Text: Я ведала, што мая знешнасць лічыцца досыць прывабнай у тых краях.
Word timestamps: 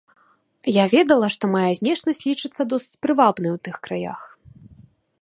Я 0.77 0.85
ведала, 0.93 1.27
што 1.35 1.43
мая 1.55 1.69
знешнасць 1.81 2.23
лічыцца 2.31 2.61
досыць 2.75 2.99
прывабнай 3.07 3.51
у 3.59 3.63
тых 3.69 3.75
краях. 3.89 4.19